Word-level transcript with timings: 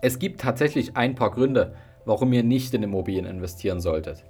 Es 0.00 0.20
gibt 0.20 0.40
tatsächlich 0.40 0.96
ein 0.96 1.16
paar 1.16 1.32
Gründe, 1.32 1.74
warum 2.04 2.32
ihr 2.32 2.44
nicht 2.44 2.72
in 2.72 2.84
Immobilien 2.84 3.26
investieren 3.26 3.80
solltet. 3.80 4.24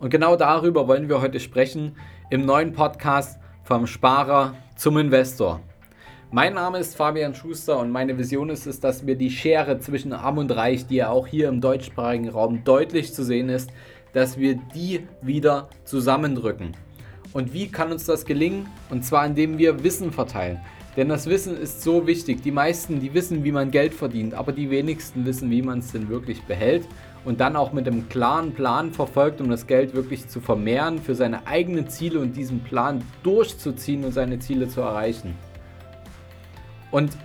Und 0.00 0.10
genau 0.10 0.34
darüber 0.34 0.88
wollen 0.88 1.08
wir 1.08 1.22
heute 1.22 1.38
sprechen 1.38 1.96
im 2.30 2.44
neuen 2.44 2.72
Podcast 2.72 3.38
vom 3.62 3.86
Sparer 3.86 4.56
zum 4.76 4.98
Investor. 4.98 5.60
Mein 6.32 6.54
Name 6.54 6.78
ist 6.78 6.96
Fabian 6.96 7.32
Schuster 7.32 7.78
und 7.78 7.92
meine 7.92 8.18
Vision 8.18 8.50
ist 8.50 8.66
es, 8.66 8.80
dass 8.80 9.06
wir 9.06 9.14
die 9.14 9.30
Schere 9.30 9.78
zwischen 9.78 10.12
Arm 10.12 10.38
und 10.38 10.50
Reich, 10.50 10.88
die 10.88 10.96
ja 10.96 11.10
auch 11.10 11.28
hier 11.28 11.48
im 11.48 11.60
deutschsprachigen 11.60 12.28
Raum 12.28 12.64
deutlich 12.64 13.14
zu 13.14 13.22
sehen 13.22 13.50
ist, 13.50 13.70
dass 14.14 14.36
wir 14.36 14.56
die 14.74 15.06
wieder 15.22 15.68
zusammendrücken. 15.84 16.76
Und 17.32 17.52
wie 17.52 17.68
kann 17.68 17.92
uns 17.92 18.04
das 18.04 18.24
gelingen? 18.24 18.66
Und 18.90 19.04
zwar 19.04 19.24
indem 19.24 19.58
wir 19.58 19.84
Wissen 19.84 20.10
verteilen. 20.10 20.60
Denn 20.96 21.08
das 21.08 21.26
Wissen 21.26 21.56
ist 21.56 21.82
so 21.82 22.06
wichtig. 22.06 22.42
Die 22.42 22.52
meisten, 22.52 23.00
die 23.00 23.14
wissen, 23.14 23.42
wie 23.42 23.52
man 23.52 23.70
Geld 23.70 23.94
verdient, 23.94 24.34
aber 24.34 24.52
die 24.52 24.70
wenigsten 24.70 25.24
wissen, 25.26 25.50
wie 25.50 25.62
man 25.62 25.80
es 25.80 25.90
denn 25.90 26.08
wirklich 26.08 26.42
behält 26.42 26.86
und 27.24 27.40
dann 27.40 27.56
auch 27.56 27.72
mit 27.72 27.86
einem 27.86 28.08
klaren 28.08 28.52
Plan 28.52 28.92
verfolgt, 28.92 29.40
um 29.40 29.50
das 29.50 29.66
Geld 29.66 29.94
wirklich 29.94 30.28
zu 30.28 30.40
vermehren, 30.40 31.00
für 31.00 31.14
seine 31.14 31.46
eigenen 31.46 31.88
Ziele 31.88 32.20
und 32.20 32.36
diesen 32.36 32.60
Plan 32.60 33.02
durchzuziehen 33.22 34.04
und 34.04 34.12
seine 34.12 34.38
Ziele 34.38 34.68
zu 34.68 34.82
erreichen. 34.82 35.34
Und 36.92 37.16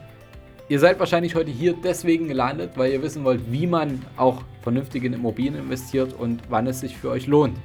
ihr 0.68 0.80
seid 0.80 1.00
wahrscheinlich 1.00 1.36
heute 1.36 1.52
hier 1.52 1.76
deswegen 1.84 2.28
gelandet, 2.28 2.72
weil 2.76 2.92
ihr 2.92 3.04
wissen 3.04 3.24
wollt, 3.24 3.52
wie 3.52 3.68
man 3.68 4.04
auch 4.18 4.42
vernünftig 4.62 5.04
in 5.04 5.14
Immobilien 5.14 5.56
investiert 5.56 6.14
und 6.14 6.42
wann 6.50 6.66
es 6.66 6.80
sich 6.80 6.98
für 6.98 7.10
euch 7.10 7.28
lohnt. 7.28 7.58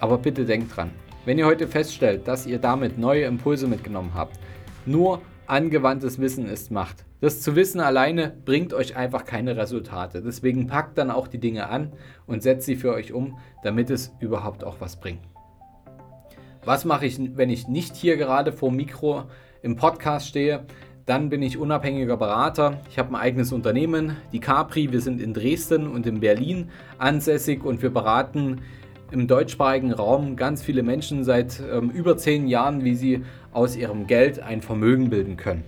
Aber 0.00 0.18
bitte 0.18 0.44
denkt 0.44 0.76
dran, 0.76 0.90
wenn 1.24 1.38
ihr 1.38 1.46
heute 1.46 1.68
feststellt, 1.68 2.26
dass 2.26 2.46
ihr 2.46 2.58
damit 2.58 2.98
neue 2.98 3.24
Impulse 3.24 3.68
mitgenommen 3.68 4.10
habt, 4.14 4.38
nur 4.86 5.22
angewandtes 5.46 6.18
Wissen 6.18 6.46
ist 6.46 6.70
Macht. 6.70 7.04
Das 7.20 7.40
zu 7.40 7.54
wissen 7.54 7.80
alleine 7.80 8.32
bringt 8.44 8.74
euch 8.74 8.96
einfach 8.96 9.24
keine 9.24 9.56
Resultate. 9.56 10.22
Deswegen 10.22 10.66
packt 10.66 10.98
dann 10.98 11.10
auch 11.10 11.28
die 11.28 11.38
Dinge 11.38 11.68
an 11.68 11.92
und 12.26 12.42
setzt 12.42 12.66
sie 12.66 12.76
für 12.76 12.92
euch 12.92 13.12
um, 13.12 13.38
damit 13.62 13.90
es 13.90 14.12
überhaupt 14.18 14.64
auch 14.64 14.80
was 14.80 14.98
bringt. 14.98 15.22
Was 16.64 16.84
mache 16.84 17.06
ich, 17.06 17.20
wenn 17.36 17.50
ich 17.50 17.68
nicht 17.68 17.96
hier 17.96 18.16
gerade 18.16 18.52
vor 18.52 18.72
Mikro 18.72 19.24
im 19.62 19.76
Podcast 19.76 20.28
stehe? 20.28 20.66
Dann 21.06 21.28
bin 21.28 21.42
ich 21.42 21.58
unabhängiger 21.58 22.16
Berater. 22.16 22.80
Ich 22.88 22.98
habe 22.98 23.10
ein 23.10 23.16
eigenes 23.16 23.52
Unternehmen, 23.52 24.16
die 24.32 24.38
Capri. 24.38 24.92
Wir 24.92 25.00
sind 25.00 25.20
in 25.20 25.34
Dresden 25.34 25.88
und 25.88 26.06
in 26.06 26.20
Berlin 26.20 26.70
ansässig 26.98 27.64
und 27.64 27.82
wir 27.82 27.90
beraten 27.90 28.62
im 29.12 29.26
deutschsprachigen 29.26 29.92
Raum 29.92 30.36
ganz 30.36 30.62
viele 30.62 30.82
Menschen 30.82 31.22
seit 31.22 31.60
ähm, 31.60 31.90
über 31.90 32.16
zehn 32.16 32.46
Jahren, 32.48 32.82
wie 32.82 32.94
sie 32.94 33.24
aus 33.52 33.76
ihrem 33.76 34.06
Geld 34.06 34.40
ein 34.40 34.62
Vermögen 34.62 35.10
bilden 35.10 35.36
können. 35.36 35.64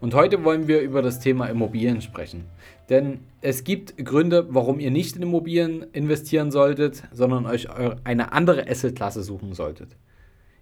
Und 0.00 0.14
heute 0.14 0.44
wollen 0.44 0.68
wir 0.68 0.80
über 0.80 1.02
das 1.02 1.18
Thema 1.18 1.46
Immobilien 1.46 2.00
sprechen. 2.00 2.44
Denn 2.88 3.20
es 3.40 3.64
gibt 3.64 3.96
Gründe, 4.04 4.46
warum 4.50 4.78
ihr 4.80 4.90
nicht 4.90 5.16
in 5.16 5.22
Immobilien 5.22 5.84
investieren 5.92 6.50
solltet, 6.50 7.02
sondern 7.12 7.46
euch 7.46 7.68
eine 8.04 8.32
andere 8.32 8.68
Assetklasse 8.68 9.22
suchen 9.22 9.54
solltet. 9.54 9.96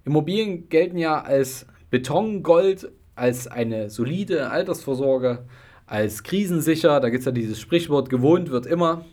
Immobilien 0.05 0.69
gelten 0.69 0.99
ja 0.99 1.21
als 1.21 1.67
Betongold, 1.91 2.91
als 3.15 3.47
eine 3.47 3.91
solide 3.91 4.51
Altersvorsorge, 4.51 5.45
als 5.87 6.23
krisensicher. 6.23 7.01
Da 7.01 7.11
gibt 7.11 7.21
es 7.21 7.27
ja 7.27 7.33
dieses 7.33 7.61
Sprichwort, 7.61 8.09
gewohnt 8.09 8.51
wird 8.51 8.67
immer. 8.67 9.05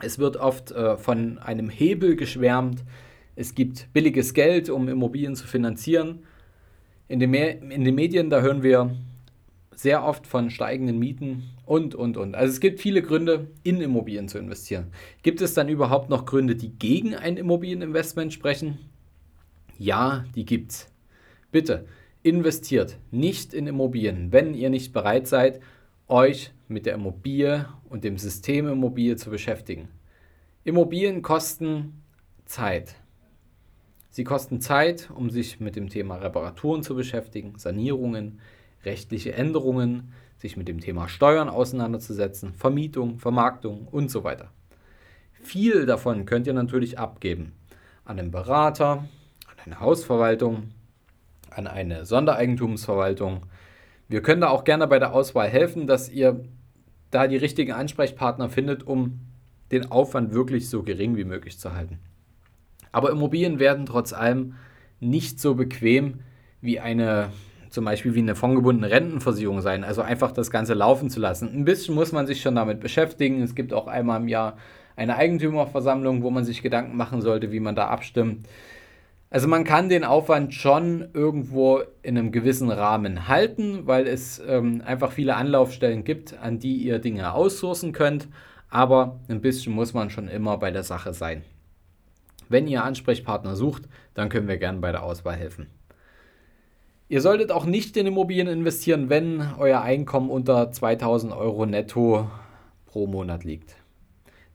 Es 0.00 0.18
wird 0.18 0.36
oft 0.36 0.70
äh, 0.70 0.96
von 0.96 1.38
einem 1.38 1.68
Hebel 1.68 2.16
geschwärmt. 2.16 2.84
Es 3.36 3.54
gibt 3.54 3.92
billiges 3.92 4.32
Geld, 4.32 4.70
um 4.70 4.88
Immobilien 4.88 5.34
zu 5.34 5.46
finanzieren. 5.46 6.20
In 7.10 7.18
den, 7.18 7.34
in 7.34 7.84
den 7.84 7.94
Medien, 7.96 8.30
da 8.30 8.40
hören 8.40 8.62
wir 8.62 8.94
sehr 9.74 10.04
oft 10.04 10.28
von 10.28 10.48
steigenden 10.48 11.00
Mieten 11.00 11.42
und, 11.66 11.96
und, 11.96 12.16
und. 12.16 12.36
Also 12.36 12.52
es 12.52 12.60
gibt 12.60 12.78
viele 12.78 13.02
Gründe, 13.02 13.48
in 13.64 13.80
Immobilien 13.80 14.28
zu 14.28 14.38
investieren. 14.38 14.92
Gibt 15.24 15.40
es 15.40 15.52
dann 15.52 15.68
überhaupt 15.68 16.08
noch 16.08 16.24
Gründe, 16.24 16.54
die 16.54 16.70
gegen 16.70 17.16
ein 17.16 17.36
Immobilieninvestment 17.36 18.32
sprechen? 18.32 18.78
Ja, 19.76 20.24
die 20.36 20.44
gibt's. 20.44 20.88
Bitte 21.50 21.84
investiert 22.22 22.96
nicht 23.10 23.54
in 23.54 23.66
Immobilien, 23.66 24.30
wenn 24.30 24.54
ihr 24.54 24.70
nicht 24.70 24.92
bereit 24.92 25.26
seid, 25.26 25.58
euch 26.06 26.52
mit 26.68 26.86
der 26.86 26.94
Immobilie 26.94 27.66
und 27.88 28.04
dem 28.04 28.18
System 28.18 28.68
Immobilie 28.68 29.16
zu 29.16 29.30
beschäftigen. 29.30 29.88
Immobilien 30.62 31.22
kosten 31.22 32.04
Zeit. 32.44 32.94
Sie 34.10 34.24
kosten 34.24 34.60
Zeit, 34.60 35.10
um 35.14 35.30
sich 35.30 35.60
mit 35.60 35.76
dem 35.76 35.88
Thema 35.88 36.16
Reparaturen 36.16 36.82
zu 36.82 36.94
beschäftigen, 36.94 37.58
Sanierungen, 37.58 38.40
rechtliche 38.84 39.32
Änderungen, 39.32 40.12
sich 40.36 40.56
mit 40.56 40.68
dem 40.68 40.80
Thema 40.80 41.08
Steuern 41.08 41.48
auseinanderzusetzen, 41.48 42.54
Vermietung, 42.54 43.18
Vermarktung 43.18 43.86
und 43.86 44.10
so 44.10 44.24
weiter. 44.24 44.50
Viel 45.32 45.86
davon 45.86 46.26
könnt 46.26 46.46
ihr 46.46 46.52
natürlich 46.52 46.98
abgeben 46.98 47.52
an 48.04 48.18
einen 48.18 48.30
Berater, 48.30 49.04
an 49.46 49.56
eine 49.64 49.80
Hausverwaltung, 49.80 50.70
an 51.50 51.66
eine 51.66 52.04
Sondereigentumsverwaltung, 52.04 53.46
wir 54.10 54.22
können 54.22 54.40
da 54.40 54.48
auch 54.48 54.64
gerne 54.64 54.88
bei 54.88 54.98
der 54.98 55.12
Auswahl 55.12 55.48
helfen, 55.48 55.86
dass 55.86 56.08
ihr 56.08 56.44
da 57.12 57.28
die 57.28 57.36
richtigen 57.36 57.70
Ansprechpartner 57.70 58.48
findet, 58.48 58.82
um 58.82 59.20
den 59.70 59.88
Aufwand 59.92 60.34
wirklich 60.34 60.68
so 60.68 60.82
gering 60.82 61.16
wie 61.16 61.22
möglich 61.22 61.60
zu 61.60 61.72
halten. 61.72 62.00
Aber 62.92 63.10
Immobilien 63.10 63.58
werden 63.58 63.86
trotz 63.86 64.12
allem 64.12 64.54
nicht 65.00 65.40
so 65.40 65.54
bequem 65.54 66.20
wie 66.60 66.80
eine 66.80 67.30
zum 67.70 67.84
Beispiel 67.84 68.14
wie 68.14 68.20
eine 68.20 68.34
fondgebundene 68.34 68.90
Rentenversicherung 68.90 69.60
sein, 69.60 69.84
also 69.84 70.02
einfach 70.02 70.32
das 70.32 70.50
Ganze 70.50 70.74
laufen 70.74 71.08
zu 71.08 71.20
lassen. 71.20 71.48
Ein 71.54 71.64
bisschen 71.64 71.94
muss 71.94 72.12
man 72.12 72.26
sich 72.26 72.42
schon 72.42 72.56
damit 72.56 72.80
beschäftigen. 72.80 73.42
Es 73.42 73.54
gibt 73.54 73.72
auch 73.72 73.86
einmal 73.86 74.20
im 74.20 74.28
Jahr 74.28 74.56
eine 74.96 75.16
Eigentümerversammlung, 75.16 76.22
wo 76.22 76.30
man 76.30 76.44
sich 76.44 76.62
Gedanken 76.62 76.96
machen 76.96 77.22
sollte, 77.22 77.52
wie 77.52 77.60
man 77.60 77.76
da 77.76 77.86
abstimmt. 77.86 78.46
Also 79.30 79.46
man 79.46 79.62
kann 79.62 79.88
den 79.88 80.02
Aufwand 80.02 80.52
schon 80.54 81.08
irgendwo 81.14 81.82
in 82.02 82.18
einem 82.18 82.32
gewissen 82.32 82.70
Rahmen 82.70 83.28
halten, 83.28 83.86
weil 83.86 84.08
es 84.08 84.42
ähm, 84.46 84.82
einfach 84.84 85.12
viele 85.12 85.36
Anlaufstellen 85.36 86.02
gibt, 86.02 86.36
an 86.42 86.58
die 86.58 86.78
ihr 86.78 86.98
Dinge 86.98 87.32
aussourcen 87.32 87.92
könnt. 87.92 88.26
Aber 88.68 89.20
ein 89.28 89.40
bisschen 89.40 89.72
muss 89.72 89.94
man 89.94 90.10
schon 90.10 90.26
immer 90.26 90.58
bei 90.58 90.72
der 90.72 90.82
Sache 90.82 91.14
sein. 91.14 91.44
Wenn 92.50 92.68
ihr 92.68 92.84
Ansprechpartner 92.84 93.56
sucht, 93.56 93.84
dann 94.12 94.28
können 94.28 94.48
wir 94.48 94.58
gerne 94.58 94.80
bei 94.80 94.92
der 94.92 95.02
Auswahl 95.02 95.36
helfen. 95.36 95.70
Ihr 97.08 97.22
solltet 97.22 97.50
auch 97.50 97.64
nicht 97.64 97.96
in 97.96 98.06
Immobilien 98.06 98.46
investieren, 98.46 99.08
wenn 99.08 99.54
euer 99.58 99.80
Einkommen 99.80 100.28
unter 100.28 100.70
2000 100.70 101.32
Euro 101.32 101.64
netto 101.64 102.30
pro 102.84 103.06
Monat 103.06 103.44
liegt. 103.44 103.76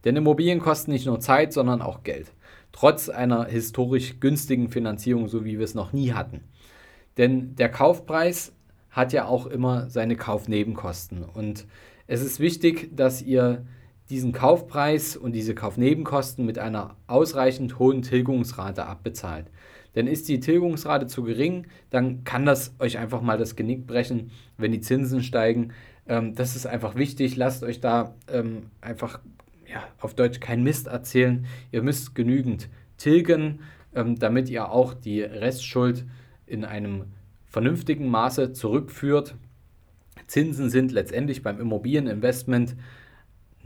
Denn 0.04 0.14
Immobilien 0.14 0.60
kosten 0.60 0.92
nicht 0.92 1.06
nur 1.06 1.18
Zeit, 1.18 1.52
sondern 1.52 1.82
auch 1.82 2.04
Geld 2.04 2.30
trotz 2.76 3.08
einer 3.08 3.46
historisch 3.46 4.20
günstigen 4.20 4.68
Finanzierung, 4.68 5.28
so 5.28 5.44
wie 5.44 5.58
wir 5.58 5.64
es 5.64 5.74
noch 5.74 5.92
nie 5.94 6.12
hatten. 6.12 6.44
Denn 7.16 7.56
der 7.56 7.70
Kaufpreis 7.70 8.52
hat 8.90 9.14
ja 9.14 9.24
auch 9.24 9.46
immer 9.46 9.88
seine 9.88 10.14
Kaufnebenkosten. 10.14 11.24
Und 11.24 11.66
es 12.06 12.22
ist 12.22 12.38
wichtig, 12.38 12.94
dass 12.94 13.22
ihr 13.22 13.64
diesen 14.10 14.32
Kaufpreis 14.32 15.16
und 15.16 15.32
diese 15.32 15.54
Kaufnebenkosten 15.54 16.46
mit 16.46 16.58
einer 16.58 16.96
ausreichend 17.06 17.78
hohen 17.78 18.02
Tilgungsrate 18.02 18.86
abbezahlt. 18.86 19.46
Denn 19.94 20.06
ist 20.06 20.28
die 20.28 20.40
Tilgungsrate 20.40 21.06
zu 21.06 21.22
gering, 21.22 21.66
dann 21.90 22.22
kann 22.24 22.44
das 22.44 22.74
euch 22.78 22.98
einfach 22.98 23.22
mal 23.22 23.38
das 23.38 23.56
Genick 23.56 23.86
brechen, 23.86 24.30
wenn 24.58 24.70
die 24.72 24.80
Zinsen 24.80 25.22
steigen. 25.22 25.72
Ähm, 26.06 26.34
das 26.34 26.54
ist 26.54 26.66
einfach 26.66 26.94
wichtig. 26.94 27.36
Lasst 27.36 27.62
euch 27.62 27.80
da 27.80 28.14
ähm, 28.28 28.70
einfach 28.80 29.20
ja, 29.72 29.82
auf 30.00 30.14
Deutsch 30.14 30.38
kein 30.38 30.62
Mist 30.62 30.86
erzählen. 30.86 31.46
Ihr 31.72 31.82
müsst 31.82 32.14
genügend 32.14 32.68
tilgen, 32.98 33.60
ähm, 33.94 34.18
damit 34.18 34.48
ihr 34.50 34.70
auch 34.70 34.94
die 34.94 35.22
Restschuld 35.22 36.04
in 36.46 36.64
einem 36.64 37.04
vernünftigen 37.46 38.08
Maße 38.08 38.52
zurückführt. 38.52 39.34
Zinsen 40.26 40.70
sind 40.70 40.92
letztendlich 40.92 41.42
beim 41.42 41.58
Immobilieninvestment 41.58 42.76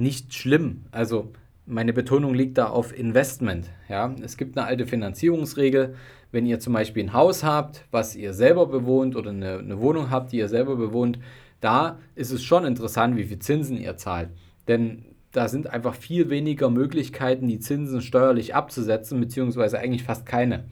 nicht 0.00 0.34
schlimm. 0.34 0.82
Also 0.90 1.32
meine 1.66 1.92
Betonung 1.92 2.34
liegt 2.34 2.58
da 2.58 2.66
auf 2.66 2.96
Investment. 2.96 3.70
Ja? 3.88 4.14
Es 4.22 4.36
gibt 4.36 4.58
eine 4.58 4.66
alte 4.66 4.86
Finanzierungsregel. 4.86 5.94
Wenn 6.32 6.46
ihr 6.46 6.60
zum 6.60 6.72
Beispiel 6.72 7.04
ein 7.04 7.12
Haus 7.12 7.44
habt, 7.44 7.84
was 7.90 8.16
ihr 8.16 8.34
selber 8.34 8.66
bewohnt 8.66 9.16
oder 9.16 9.30
eine, 9.30 9.58
eine 9.58 9.80
Wohnung 9.80 10.10
habt, 10.10 10.32
die 10.32 10.38
ihr 10.38 10.48
selber 10.48 10.76
bewohnt, 10.76 11.18
da 11.60 11.98
ist 12.14 12.30
es 12.30 12.42
schon 12.42 12.64
interessant, 12.64 13.16
wie 13.16 13.24
viel 13.24 13.38
Zinsen 13.38 13.76
ihr 13.76 13.96
zahlt. 13.96 14.30
Denn 14.68 15.04
da 15.32 15.48
sind 15.48 15.68
einfach 15.68 15.94
viel 15.94 16.30
weniger 16.30 16.70
Möglichkeiten, 16.70 17.46
die 17.46 17.60
Zinsen 17.60 18.00
steuerlich 18.00 18.54
abzusetzen, 18.54 19.20
beziehungsweise 19.20 19.78
eigentlich 19.78 20.02
fast 20.02 20.26
keine. 20.26 20.64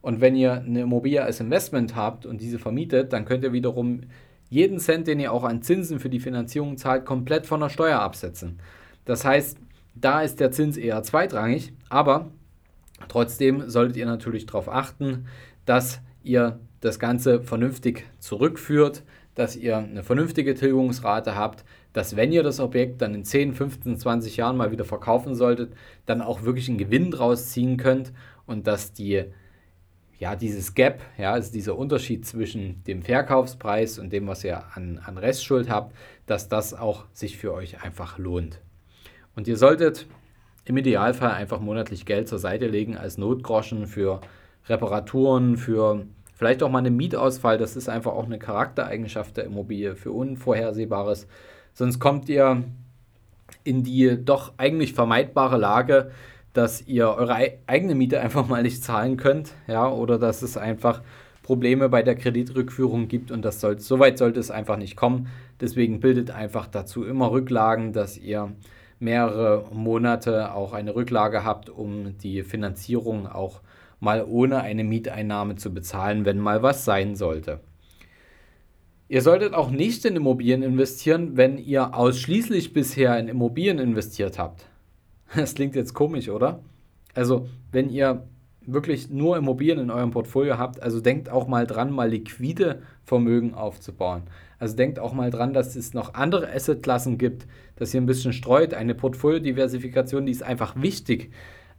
Und 0.00 0.20
wenn 0.20 0.36
ihr 0.36 0.52
eine 0.52 0.82
Immobilie 0.82 1.22
als 1.22 1.40
Investment 1.40 1.96
habt 1.96 2.24
und 2.24 2.40
diese 2.40 2.58
vermietet, 2.58 3.12
dann 3.12 3.24
könnt 3.24 3.44
ihr 3.44 3.52
wiederum 3.52 4.02
jeden 4.48 4.78
Cent, 4.78 5.06
den 5.06 5.20
ihr 5.20 5.32
auch 5.32 5.44
an 5.44 5.62
Zinsen 5.62 6.00
für 6.00 6.08
die 6.08 6.20
Finanzierung 6.20 6.76
zahlt, 6.76 7.04
komplett 7.04 7.46
von 7.46 7.60
der 7.60 7.68
Steuer 7.68 8.00
absetzen. 8.00 8.58
Das 9.04 9.24
heißt, 9.24 9.58
da 9.94 10.22
ist 10.22 10.40
der 10.40 10.50
Zins 10.50 10.76
eher 10.76 11.02
zweitrangig, 11.02 11.72
aber 11.88 12.30
trotzdem 13.08 13.68
solltet 13.68 13.96
ihr 13.96 14.06
natürlich 14.06 14.46
darauf 14.46 14.68
achten, 14.68 15.26
dass 15.64 16.00
ihr 16.22 16.60
das 16.80 16.98
Ganze 16.98 17.42
vernünftig 17.42 18.04
zurückführt, 18.18 19.02
dass 19.34 19.56
ihr 19.56 19.76
eine 19.78 20.02
vernünftige 20.02 20.54
Tilgungsrate 20.54 21.34
habt, 21.34 21.64
dass 21.92 22.16
wenn 22.16 22.32
ihr 22.32 22.42
das 22.42 22.60
Objekt 22.60 23.02
dann 23.02 23.14
in 23.14 23.24
10, 23.24 23.54
15, 23.54 23.96
20 23.96 24.36
Jahren 24.36 24.56
mal 24.56 24.70
wieder 24.70 24.84
verkaufen 24.84 25.34
solltet, 25.34 25.72
dann 26.06 26.22
auch 26.22 26.42
wirklich 26.42 26.68
einen 26.68 26.78
Gewinn 26.78 27.10
draus 27.10 27.48
ziehen 27.50 27.76
könnt 27.76 28.12
und 28.46 28.66
dass 28.66 28.92
die 28.92 29.24
ja, 30.18 30.34
dieses 30.34 30.74
Gap, 30.74 31.00
ja, 31.16 31.32
also 31.32 31.52
dieser 31.52 31.78
Unterschied 31.78 32.26
zwischen 32.26 32.82
dem 32.84 33.02
Verkaufspreis 33.02 33.98
und 33.98 34.12
dem, 34.12 34.26
was 34.26 34.42
ihr 34.44 34.64
an, 34.74 35.00
an 35.04 35.16
Restschuld 35.16 35.70
habt, 35.70 35.94
dass 36.26 36.48
das 36.48 36.74
auch 36.74 37.04
sich 37.12 37.38
für 37.38 37.54
euch 37.54 37.82
einfach 37.82 38.18
lohnt. 38.18 38.60
Und 39.36 39.46
ihr 39.46 39.56
solltet 39.56 40.06
im 40.64 40.76
Idealfall 40.76 41.30
einfach 41.30 41.60
monatlich 41.60 42.04
Geld 42.04 42.28
zur 42.28 42.38
Seite 42.38 42.66
legen 42.66 42.96
als 42.96 43.16
Notgroschen 43.16 43.86
für 43.86 44.20
Reparaturen, 44.66 45.56
für 45.56 46.04
vielleicht 46.34 46.62
auch 46.62 46.70
mal 46.70 46.78
einen 46.78 46.96
Mietausfall. 46.96 47.56
Das 47.56 47.76
ist 47.76 47.88
einfach 47.88 48.12
auch 48.12 48.26
eine 48.26 48.38
Charaktereigenschaft 48.38 49.36
der 49.36 49.44
Immobilie 49.44 49.94
für 49.94 50.10
Unvorhersehbares. 50.10 51.28
Sonst 51.72 52.00
kommt 52.00 52.28
ihr 52.28 52.64
in 53.64 53.84
die 53.84 54.18
doch 54.22 54.52
eigentlich 54.56 54.94
vermeidbare 54.94 55.56
Lage, 55.56 56.10
dass 56.58 56.88
ihr 56.88 57.08
eure 57.08 57.36
eigene 57.68 57.94
Miete 57.94 58.20
einfach 58.20 58.48
mal 58.48 58.64
nicht 58.64 58.82
zahlen 58.82 59.16
könnt, 59.16 59.52
ja, 59.68 59.88
oder 59.88 60.18
dass 60.18 60.42
es 60.42 60.56
einfach 60.56 61.02
Probleme 61.44 61.88
bei 61.88 62.02
der 62.02 62.16
Kreditrückführung 62.16 63.06
gibt 63.06 63.30
und 63.30 63.44
das 63.44 63.60
soll, 63.60 63.78
so 63.78 64.00
weit 64.00 64.18
sollte 64.18 64.40
es 64.40 64.50
einfach 64.50 64.76
nicht 64.76 64.96
kommen. 64.96 65.28
Deswegen 65.60 66.00
bildet 66.00 66.32
einfach 66.32 66.66
dazu 66.66 67.04
immer 67.04 67.30
Rücklagen, 67.30 67.92
dass 67.92 68.18
ihr 68.18 68.52
mehrere 68.98 69.66
Monate 69.72 70.52
auch 70.52 70.72
eine 70.72 70.96
Rücklage 70.96 71.44
habt, 71.44 71.70
um 71.70 72.18
die 72.18 72.42
Finanzierung 72.42 73.28
auch 73.28 73.60
mal 74.00 74.26
ohne 74.28 74.60
eine 74.60 74.82
Mieteinnahme 74.82 75.54
zu 75.54 75.72
bezahlen, 75.72 76.24
wenn 76.24 76.40
mal 76.40 76.64
was 76.64 76.84
sein 76.84 77.14
sollte. 77.14 77.60
Ihr 79.06 79.22
solltet 79.22 79.54
auch 79.54 79.70
nicht 79.70 80.04
in 80.04 80.16
Immobilien 80.16 80.64
investieren, 80.64 81.36
wenn 81.36 81.56
ihr 81.56 81.94
ausschließlich 81.94 82.72
bisher 82.72 83.16
in 83.16 83.28
Immobilien 83.28 83.78
investiert 83.78 84.40
habt. 84.40 84.66
Das 85.34 85.54
klingt 85.54 85.74
jetzt 85.74 85.94
komisch, 85.94 86.28
oder? 86.28 86.60
Also, 87.14 87.48
wenn 87.72 87.90
ihr 87.90 88.26
wirklich 88.68 89.08
nur 89.10 89.36
Immobilien 89.36 89.78
in 89.78 89.90
eurem 89.90 90.10
Portfolio 90.10 90.58
habt, 90.58 90.82
also 90.82 91.00
denkt 91.00 91.30
auch 91.30 91.48
mal 91.48 91.66
dran, 91.66 91.90
mal 91.90 92.10
liquide 92.10 92.82
Vermögen 93.04 93.54
aufzubauen. 93.54 94.22
Also 94.58 94.76
denkt 94.76 94.98
auch 94.98 95.12
mal 95.12 95.30
dran, 95.30 95.54
dass 95.54 95.74
es 95.74 95.94
noch 95.94 96.14
andere 96.14 96.52
Assetklassen 96.52 97.16
gibt, 97.16 97.46
dass 97.76 97.94
ihr 97.94 98.00
ein 98.00 98.06
bisschen 98.06 98.32
streut. 98.32 98.74
Eine 98.74 98.94
Portfoliodiversifikation, 98.94 100.26
die 100.26 100.32
ist 100.32 100.42
einfach 100.42 100.80
wichtig. 100.80 101.30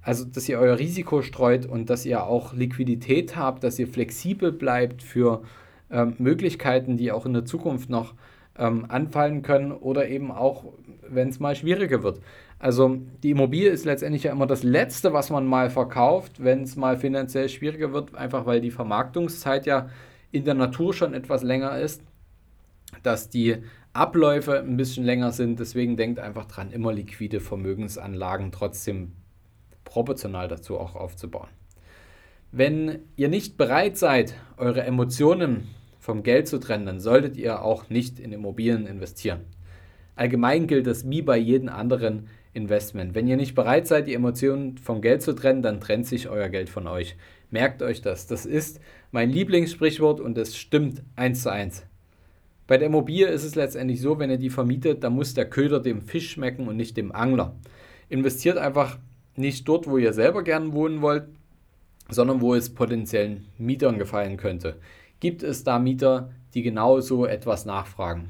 Also, 0.01 0.25
dass 0.25 0.47
ihr 0.49 0.59
euer 0.59 0.79
Risiko 0.79 1.21
streut 1.21 1.65
und 1.65 1.89
dass 1.89 2.05
ihr 2.05 2.23
auch 2.23 2.53
Liquidität 2.53 3.35
habt, 3.35 3.63
dass 3.63 3.77
ihr 3.77 3.87
flexibel 3.87 4.51
bleibt 4.51 5.03
für 5.03 5.43
ähm, 5.91 6.15
Möglichkeiten, 6.17 6.97
die 6.97 7.11
auch 7.11 7.25
in 7.25 7.33
der 7.33 7.45
Zukunft 7.45 7.89
noch 7.89 8.15
ähm, 8.57 8.85
anfallen 8.87 9.41
können 9.41 9.71
oder 9.71 10.07
eben 10.07 10.31
auch, 10.31 10.65
wenn 11.07 11.29
es 11.29 11.39
mal 11.39 11.55
schwieriger 11.55 12.01
wird. 12.01 12.21
Also 12.59 12.97
die 13.23 13.31
Immobilie 13.31 13.69
ist 13.69 13.85
letztendlich 13.85 14.23
ja 14.23 14.33
immer 14.33 14.45
das 14.45 14.63
Letzte, 14.63 15.13
was 15.13 15.29
man 15.29 15.45
mal 15.45 15.69
verkauft, 15.69 16.43
wenn 16.43 16.63
es 16.63 16.75
mal 16.75 16.97
finanziell 16.97 17.47
schwieriger 17.47 17.93
wird, 17.93 18.15
einfach 18.15 18.45
weil 18.45 18.59
die 18.59 18.71
Vermarktungszeit 18.71 19.65
ja 19.65 19.89
in 20.31 20.43
der 20.43 20.55
Natur 20.55 20.93
schon 20.93 21.13
etwas 21.13 21.41
länger 21.41 21.79
ist, 21.79 22.03
dass 23.01 23.29
die 23.29 23.57
Abläufe 23.93 24.59
ein 24.59 24.75
bisschen 24.75 25.05
länger 25.05 25.31
sind. 25.31 25.59
Deswegen 25.59 25.95
denkt 25.95 26.19
einfach 26.19 26.45
dran, 26.45 26.71
immer 26.71 26.91
liquide 26.91 27.39
Vermögensanlagen 27.39 28.51
trotzdem 28.51 29.13
proportional 29.85 30.49
dazu 30.49 30.77
auch 30.77 30.95
aufzubauen. 30.95 31.49
Wenn 32.51 32.99
ihr 33.15 33.29
nicht 33.29 33.57
bereit 33.57 33.97
seid, 33.97 34.33
eure 34.57 34.83
Emotionen 34.83 35.67
vom 35.99 36.23
Geld 36.23 36.47
zu 36.47 36.59
trennen, 36.59 36.85
dann 36.85 36.99
solltet 36.99 37.37
ihr 37.37 37.61
auch 37.61 37.89
nicht 37.89 38.19
in 38.19 38.33
Immobilien 38.33 38.85
investieren. 38.85 39.41
Allgemein 40.15 40.67
gilt 40.67 40.87
das 40.87 41.09
wie 41.09 41.21
bei 41.21 41.37
jedem 41.37 41.69
anderen 41.69 42.27
Investment. 42.53 43.15
Wenn 43.15 43.27
ihr 43.27 43.37
nicht 43.37 43.55
bereit 43.55 43.87
seid, 43.87 44.07
die 44.07 44.13
Emotionen 44.13 44.77
vom 44.77 45.01
Geld 45.01 45.21
zu 45.21 45.33
trennen, 45.33 45.61
dann 45.61 45.79
trennt 45.79 46.07
sich 46.07 46.29
euer 46.29 46.49
Geld 46.49 46.69
von 46.69 46.87
euch. 46.87 47.15
Merkt 47.51 47.81
euch 47.81 48.01
das. 48.01 48.27
Das 48.27 48.45
ist 48.45 48.79
mein 49.11 49.29
Lieblingssprichwort 49.29 50.19
und 50.19 50.37
es 50.37 50.57
stimmt 50.57 51.03
eins 51.15 51.43
zu 51.43 51.51
eins. 51.51 51.85
Bei 52.67 52.77
der 52.77 52.87
Immobilie 52.87 53.27
ist 53.27 53.43
es 53.43 53.55
letztendlich 53.55 54.01
so, 54.01 54.19
wenn 54.19 54.29
ihr 54.29 54.37
die 54.37 54.51
vermietet, 54.51 55.03
dann 55.03 55.13
muss 55.13 55.33
der 55.33 55.49
Köder 55.49 55.79
dem 55.79 56.01
Fisch 56.01 56.31
schmecken 56.31 56.67
und 56.67 56.77
nicht 56.77 56.97
dem 56.97 57.11
Angler. 57.11 57.55
Investiert 58.09 58.57
einfach 58.57 58.99
nicht 59.35 59.67
dort, 59.67 59.87
wo 59.87 59.97
ihr 59.97 60.13
selber 60.13 60.43
gern 60.43 60.73
wohnen 60.73 61.01
wollt, 61.01 61.27
sondern 62.09 62.41
wo 62.41 62.53
es 62.53 62.73
potenziellen 62.73 63.47
Mietern 63.57 63.97
gefallen 63.97 64.37
könnte. 64.37 64.77
Gibt 65.19 65.43
es 65.43 65.63
da 65.63 65.79
Mieter, 65.79 66.31
die 66.53 66.61
genau 66.61 66.99
so 66.99 67.25
etwas 67.25 67.65
nachfragen? 67.65 68.29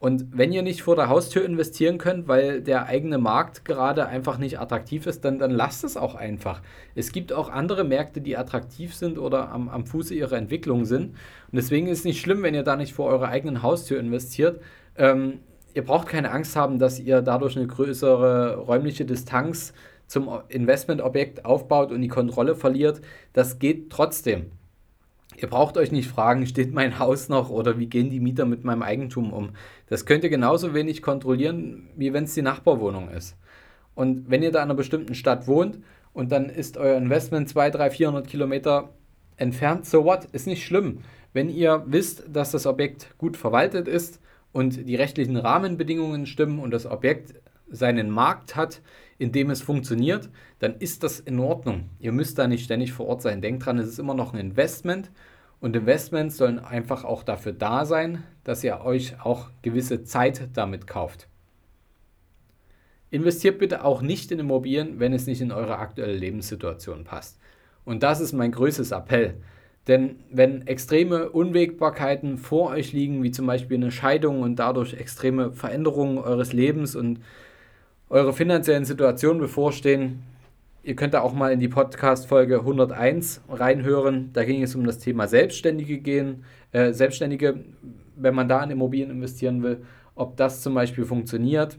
Und 0.00 0.26
wenn 0.38 0.52
ihr 0.52 0.62
nicht 0.62 0.82
vor 0.82 0.94
der 0.94 1.08
Haustür 1.08 1.44
investieren 1.44 1.98
könnt, 1.98 2.28
weil 2.28 2.62
der 2.62 2.86
eigene 2.86 3.18
Markt 3.18 3.64
gerade 3.64 4.06
einfach 4.06 4.38
nicht 4.38 4.60
attraktiv 4.60 5.06
ist, 5.06 5.24
dann, 5.24 5.40
dann 5.40 5.50
lasst 5.50 5.82
es 5.82 5.96
auch 5.96 6.14
einfach. 6.14 6.62
Es 6.94 7.10
gibt 7.10 7.32
auch 7.32 7.50
andere 7.50 7.82
Märkte, 7.82 8.20
die 8.20 8.36
attraktiv 8.36 8.94
sind 8.94 9.18
oder 9.18 9.50
am, 9.50 9.68
am 9.68 9.86
Fuße 9.86 10.14
ihrer 10.14 10.36
Entwicklung 10.36 10.84
sind. 10.84 11.10
Und 11.10 11.16
deswegen 11.56 11.88
ist 11.88 12.00
es 12.00 12.04
nicht 12.04 12.20
schlimm, 12.20 12.44
wenn 12.44 12.54
ihr 12.54 12.62
da 12.62 12.76
nicht 12.76 12.92
vor 12.92 13.06
eurer 13.06 13.28
eigenen 13.28 13.62
Haustür 13.62 13.98
investiert. 13.98 14.60
Ähm, 14.96 15.40
ihr 15.74 15.84
braucht 15.84 16.06
keine 16.06 16.30
Angst 16.30 16.54
haben, 16.54 16.78
dass 16.78 17.00
ihr 17.00 17.20
dadurch 17.20 17.56
eine 17.56 17.66
größere 17.66 18.56
räumliche 18.56 19.04
Distanz 19.04 19.72
zum 20.06 20.30
Investmentobjekt 20.48 21.44
aufbaut 21.44 21.90
und 21.90 22.02
die 22.02 22.08
Kontrolle 22.08 22.54
verliert. 22.54 23.00
Das 23.32 23.58
geht 23.58 23.90
trotzdem. 23.90 24.52
Ihr 25.40 25.48
braucht 25.48 25.76
euch 25.76 25.92
nicht 25.92 26.08
fragen, 26.08 26.46
steht 26.46 26.74
mein 26.74 26.98
Haus 26.98 27.28
noch 27.28 27.48
oder 27.48 27.78
wie 27.78 27.86
gehen 27.86 28.10
die 28.10 28.18
Mieter 28.18 28.44
mit 28.44 28.64
meinem 28.64 28.82
Eigentum 28.82 29.32
um. 29.32 29.50
Das 29.86 30.04
könnt 30.04 30.24
ihr 30.24 30.30
genauso 30.30 30.74
wenig 30.74 31.00
kontrollieren, 31.00 31.88
wie 31.96 32.12
wenn 32.12 32.24
es 32.24 32.34
die 32.34 32.42
Nachbarwohnung 32.42 33.08
ist. 33.08 33.36
Und 33.94 34.28
wenn 34.28 34.42
ihr 34.42 34.50
da 34.50 34.58
in 34.58 34.64
einer 34.64 34.74
bestimmten 34.74 35.14
Stadt 35.14 35.46
wohnt 35.46 35.78
und 36.12 36.32
dann 36.32 36.46
ist 36.46 36.76
euer 36.76 36.96
Investment 36.96 37.48
2, 37.48 37.70
3, 37.70 37.90
400 37.90 38.26
Kilometer 38.26 38.88
entfernt, 39.36 39.86
so 39.86 40.04
what, 40.04 40.24
ist 40.32 40.48
nicht 40.48 40.64
schlimm. 40.64 41.02
Wenn 41.32 41.48
ihr 41.50 41.84
wisst, 41.86 42.24
dass 42.32 42.50
das 42.50 42.66
Objekt 42.66 43.14
gut 43.16 43.36
verwaltet 43.36 43.86
ist 43.86 44.20
und 44.50 44.88
die 44.88 44.96
rechtlichen 44.96 45.36
Rahmenbedingungen 45.36 46.26
stimmen 46.26 46.58
und 46.58 46.72
das 46.72 46.84
Objekt 46.84 47.34
seinen 47.70 48.10
Markt 48.10 48.56
hat, 48.56 48.80
in 49.18 49.32
dem 49.32 49.50
es 49.50 49.62
funktioniert, 49.62 50.28
dann 50.58 50.76
ist 50.78 51.02
das 51.02 51.20
in 51.20 51.38
Ordnung. 51.38 51.90
Ihr 51.98 52.12
müsst 52.12 52.38
da 52.38 52.46
nicht 52.46 52.64
ständig 52.64 52.92
vor 52.92 53.06
Ort 53.06 53.22
sein. 53.22 53.42
Denkt 53.42 53.66
dran, 53.66 53.78
es 53.78 53.88
ist 53.88 53.98
immer 53.98 54.14
noch 54.14 54.32
ein 54.32 54.40
Investment 54.40 55.10
und 55.60 55.74
Investments 55.74 56.36
sollen 56.36 56.58
einfach 56.58 57.04
auch 57.04 57.22
dafür 57.22 57.52
da 57.52 57.84
sein, 57.84 58.22
dass 58.44 58.62
ihr 58.62 58.80
euch 58.80 59.20
auch 59.20 59.50
gewisse 59.62 60.04
Zeit 60.04 60.48
damit 60.54 60.86
kauft. 60.86 61.28
Investiert 63.10 63.58
bitte 63.58 63.84
auch 63.84 64.02
nicht 64.02 64.30
in 64.30 64.38
Immobilien, 64.38 65.00
wenn 65.00 65.12
es 65.12 65.26
nicht 65.26 65.40
in 65.40 65.50
eure 65.50 65.78
aktuelle 65.78 66.12
Lebenssituation 66.12 67.04
passt. 67.04 67.38
Und 67.84 68.02
das 68.02 68.20
ist 68.20 68.34
mein 68.34 68.52
größtes 68.52 68.90
Appell. 68.92 69.34
Denn 69.86 70.16
wenn 70.30 70.66
extreme 70.66 71.30
Unwägbarkeiten 71.30 72.36
vor 72.36 72.70
euch 72.70 72.92
liegen, 72.92 73.22
wie 73.22 73.30
zum 73.30 73.46
Beispiel 73.46 73.78
eine 73.78 73.90
Scheidung 73.90 74.42
und 74.42 74.56
dadurch 74.56 74.92
extreme 74.92 75.52
Veränderungen 75.52 76.18
eures 76.18 76.52
Lebens 76.52 76.94
und 76.94 77.20
eure 78.10 78.32
finanziellen 78.32 78.84
Situationen 78.84 79.40
bevorstehen, 79.40 80.22
ihr 80.82 80.96
könnt 80.96 81.14
da 81.14 81.20
auch 81.20 81.34
mal 81.34 81.52
in 81.52 81.60
die 81.60 81.68
Podcast-Folge 81.68 82.60
101 82.60 83.42
reinhören. 83.50 84.30
Da 84.32 84.44
ging 84.44 84.62
es 84.62 84.74
um 84.74 84.84
das 84.86 84.98
Thema 84.98 85.28
Selbstständige 85.28 85.98
gehen, 85.98 86.44
äh, 86.72 86.92
Selbstständige, 86.92 87.64
wenn 88.16 88.34
man 88.34 88.48
da 88.48 88.62
in 88.62 88.70
Immobilien 88.70 89.10
investieren 89.10 89.62
will, 89.62 89.82
ob 90.14 90.36
das 90.36 90.62
zum 90.62 90.74
Beispiel 90.74 91.04
funktioniert. 91.04 91.78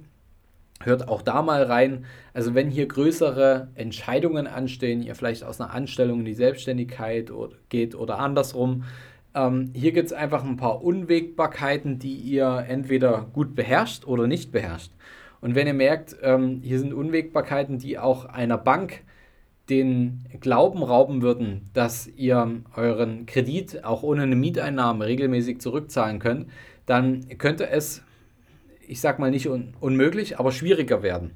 Hört 0.81 1.09
auch 1.09 1.21
da 1.21 1.41
mal 1.41 1.63
rein. 1.63 2.05
Also 2.33 2.53
wenn 2.53 2.69
hier 2.69 2.88
größere 2.88 3.69
Entscheidungen 3.75 4.48
anstehen, 4.48 5.01
ihr 5.01 5.15
vielleicht 5.15 5.43
aus 5.43 5.59
einer 5.59 5.74
Anstellung 5.74 6.19
in 6.19 6.25
die 6.25 6.36
Selbstständigkeit 6.36 7.31
geht 7.67 7.95
oder 7.95 8.19
andersrum, 8.19 8.83
ähm, 9.36 9.71
hier 9.74 9.91
gibt 9.91 10.07
es 10.07 10.13
einfach 10.13 10.43
ein 10.43 10.57
paar 10.57 10.83
Unwägbarkeiten, 10.83 12.00
die 12.00 12.15
ihr 12.15 12.65
entweder 12.67 13.27
gut 13.33 13.55
beherrscht 13.55 14.05
oder 14.05 14.27
nicht 14.27 14.51
beherrscht. 14.51 14.91
Und 15.41 15.55
wenn 15.55 15.67
ihr 15.67 15.74
merkt, 15.74 16.17
ähm, 16.22 16.62
hier 16.63 16.79
sind 16.79 16.93
Unwägbarkeiten, 16.93 17.77
die 17.79 17.98
auch 17.98 18.25
einer 18.25 18.58
Bank 18.58 19.01
den 19.69 20.25
Glauben 20.39 20.84
rauben 20.84 21.22
würden, 21.22 21.69
dass 21.74 22.08
ihr 22.08 22.62
euren 22.75 23.25
Kredit 23.25 23.84
auch 23.84 24.03
ohne 24.03 24.24
eine 24.24 24.36
Mieteinnahme 24.36 25.05
regelmäßig 25.05 25.62
zurückzahlen 25.62 26.19
könnt, 26.19 26.48
dann 26.86 27.27
könnte 27.38 27.69
es, 27.69 28.01
ich 28.88 29.00
sag 29.00 29.19
mal 29.19 29.29
nicht 29.29 29.48
un 29.48 29.75
unmöglich, 29.79 30.39
aber 30.39 30.51
schwieriger 30.51 31.03
werden. 31.03 31.31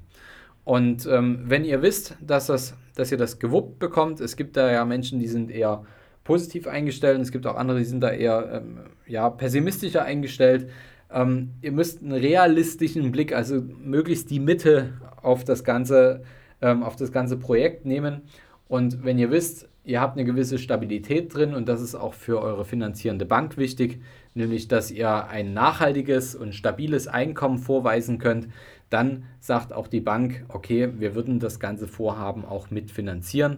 Und 0.64 1.06
ähm, 1.06 1.44
wenn 1.46 1.66
ihr 1.66 1.82
wisst, 1.82 2.16
dass, 2.22 2.48
das, 2.48 2.76
dass 2.96 3.12
ihr 3.12 3.18
das 3.18 3.40
gewuppt 3.40 3.80
bekommt, 3.80 4.20
es 4.20 4.36
gibt 4.36 4.58
da 4.58 4.72
ja 4.72 4.86
Menschen, 4.86 5.20
die 5.20 5.28
sind 5.28 5.52
eher 5.52 5.86
positiv 6.24 6.68
eingestellt, 6.68 7.22
es 7.22 7.32
gibt 7.32 7.46
auch 7.46 7.56
andere, 7.56 7.80
die 7.80 7.86
sind 7.86 8.02
da 8.02 8.10
eher 8.10 8.62
ähm, 8.64 8.80
ja, 9.06 9.30
pessimistischer 9.30 10.04
eingestellt. 10.04 10.70
Ähm, 11.14 11.52
ihr 11.62 11.72
müsst 11.72 12.02
einen 12.02 12.14
realistischen 12.14 13.12
Blick, 13.12 13.34
also 13.34 13.62
möglichst 13.62 14.30
die 14.30 14.40
Mitte 14.40 14.94
auf 15.22 15.44
das 15.44 15.64
ganze, 15.64 16.24
ähm, 16.62 16.84
auf 16.84 16.96
das 16.96 17.12
ganze 17.12 17.38
Projekt 17.38 17.86
nehmen. 17.86 18.22
Und 18.68 19.04
wenn 19.04 19.20
ihr 19.20 19.30
wisst, 19.30 19.70
ihr 19.84 20.02
habt 20.02 20.18
eine 20.18 20.26
gewisse 20.26 20.58
Stabilität 20.58 21.34
drin 21.34 21.54
und 21.54 21.68
das 21.68 21.82
ist 21.82 21.96
auch 21.96 22.14
für 22.14 22.42
eure 22.42 22.66
finanzierende 22.66 23.26
Bank 23.26 23.58
wichtig, 23.58 24.02
nämlich 24.34 24.68
dass 24.68 24.90
ihr 24.90 25.28
ein 25.28 25.54
nachhaltiges 25.54 26.36
und 26.36 26.56
stabiles 26.56 27.08
Einkommen 27.08 27.58
vorweisen 27.58 28.18
könnt, 28.18 28.48
dann 28.90 29.26
sagt 29.40 29.74
auch 29.74 29.88
die 29.88 30.00
Bank, 30.00 30.46
okay, 30.48 30.90
wir 30.98 31.16
würden 31.16 31.40
das 31.40 31.60
ganze 31.60 31.88
Vorhaben 31.88 32.46
auch 32.46 32.72
mitfinanzieren 32.72 33.58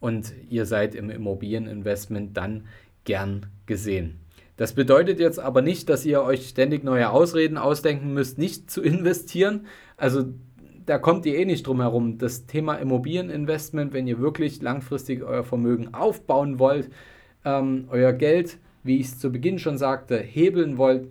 und 0.00 0.32
ihr 0.48 0.66
seid 0.66 0.94
im 0.94 1.10
Immobilieninvestment 1.10 2.36
dann 2.36 2.64
gern 3.04 3.46
gesehen. 3.66 4.20
Das 4.56 4.72
bedeutet 4.72 5.20
jetzt 5.20 5.38
aber 5.38 5.62
nicht, 5.62 5.88
dass 5.88 6.06
ihr 6.06 6.22
euch 6.22 6.48
ständig 6.48 6.82
neue 6.82 7.10
Ausreden 7.10 7.58
ausdenken 7.58 8.14
müsst, 8.14 8.38
nicht 8.38 8.70
zu 8.70 8.82
investieren. 8.82 9.66
Also 9.96 10.24
da 10.86 10.98
kommt 10.98 11.26
ihr 11.26 11.36
eh 11.36 11.44
nicht 11.44 11.66
drum 11.66 11.80
herum. 11.80 12.18
Das 12.18 12.46
Thema 12.46 12.76
Immobilieninvestment, 12.76 13.92
wenn 13.92 14.06
ihr 14.06 14.20
wirklich 14.20 14.62
langfristig 14.62 15.22
euer 15.22 15.44
Vermögen 15.44 15.92
aufbauen 15.94 16.58
wollt, 16.58 16.90
ähm, 17.44 17.86
euer 17.90 18.12
Geld, 18.12 18.58
wie 18.82 18.98
ich 18.98 19.06
es 19.06 19.18
zu 19.18 19.30
Beginn 19.30 19.58
schon 19.58 19.78
sagte, 19.78 20.16
hebeln 20.16 20.78
wollt 20.78 21.08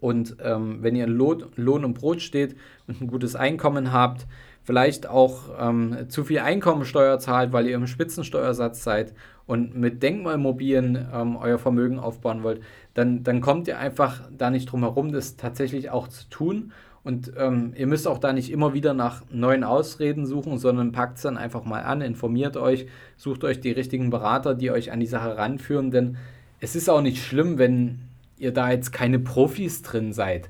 und 0.00 0.36
ähm, 0.42 0.78
wenn 0.82 0.94
ihr 0.94 1.04
in 1.04 1.10
Lohn, 1.10 1.84
und 1.84 1.94
Brot 1.94 2.22
steht 2.22 2.54
und 2.86 3.00
ein 3.00 3.08
gutes 3.08 3.34
Einkommen 3.34 3.92
habt, 3.92 4.26
vielleicht 4.62 5.08
auch 5.08 5.50
ähm, 5.58 6.08
zu 6.08 6.24
viel 6.24 6.40
Einkommensteuer 6.40 7.18
zahlt, 7.18 7.52
weil 7.52 7.66
ihr 7.66 7.76
im 7.76 7.86
Spitzensteuersatz 7.86 8.82
seid 8.82 9.14
und 9.46 9.76
mit 9.76 10.02
Denkmalmobilien 10.02 11.06
ähm, 11.12 11.36
euer 11.36 11.58
Vermögen 11.58 11.98
aufbauen 11.98 12.42
wollt, 12.42 12.60
dann, 12.94 13.22
dann 13.22 13.40
kommt 13.40 13.68
ihr 13.68 13.78
einfach 13.78 14.22
da 14.36 14.50
nicht 14.50 14.66
drum 14.66 14.80
herum, 14.80 15.12
das 15.12 15.36
tatsächlich 15.36 15.90
auch 15.90 16.08
zu 16.08 16.28
tun. 16.28 16.72
Und 17.04 17.32
ähm, 17.38 17.72
ihr 17.76 17.86
müsst 17.86 18.08
auch 18.08 18.18
da 18.18 18.32
nicht 18.32 18.50
immer 18.50 18.74
wieder 18.74 18.92
nach 18.92 19.22
neuen 19.30 19.62
Ausreden 19.62 20.26
suchen, 20.26 20.58
sondern 20.58 20.90
packt 20.90 21.18
es 21.18 21.22
dann 21.22 21.38
einfach 21.38 21.64
mal 21.64 21.82
an, 21.82 22.00
informiert 22.00 22.56
euch, 22.56 22.86
sucht 23.16 23.44
euch 23.44 23.60
die 23.60 23.70
richtigen 23.70 24.10
Berater, 24.10 24.56
die 24.56 24.72
euch 24.72 24.90
an 24.90 24.98
die 24.98 25.06
Sache 25.06 25.36
ranführen, 25.36 25.92
denn 25.92 26.16
es 26.58 26.74
ist 26.74 26.88
auch 26.88 27.02
nicht 27.02 27.22
schlimm, 27.22 27.58
wenn 27.58 28.00
ihr 28.38 28.52
da 28.52 28.70
jetzt 28.70 28.92
keine 28.92 29.20
Profis 29.20 29.82
drin 29.82 30.12
seid. 30.12 30.48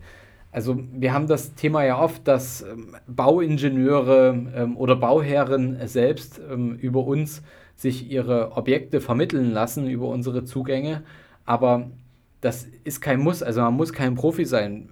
Also 0.50 0.79
wir 0.93 1.12
haben 1.12 1.26
das 1.26 1.55
Thema 1.55 1.85
ja 1.85 2.00
oft, 2.00 2.26
dass 2.26 2.62
ähm, 2.62 2.97
Bauingenieure 3.07 4.47
ähm, 4.55 4.76
oder 4.79 4.97
Bauherren 4.97 5.76
selbst 5.87 6.41
ähm, 6.50 6.76
über 6.76 7.05
uns 7.05 7.43
sich 7.76 8.11
ihre 8.11 8.52
Objekte 8.56 9.00
vermitteln 9.00 9.52
lassen, 9.52 9.88
über 9.88 10.09
unsere 10.09 10.45
Zugänge. 10.45 11.02
Aber 11.45 11.90
das 12.40 12.66
ist 12.85 13.00
kein 13.00 13.21
Muss, 13.21 13.42
also 13.42 13.61
man 13.61 13.75
muss 13.75 13.92
kein 13.92 14.14
Profi 14.14 14.45
sein. 14.45 14.88